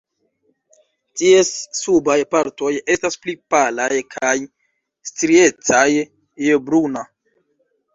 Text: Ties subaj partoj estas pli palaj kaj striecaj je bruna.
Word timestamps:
Ties 1.21 1.51
subaj 1.81 2.15
partoj 2.37 2.73
estas 2.95 3.21
pli 3.27 3.37
palaj 3.55 3.93
kaj 4.17 4.35
striecaj 5.15 5.89
je 6.51 6.63
bruna. 6.69 7.11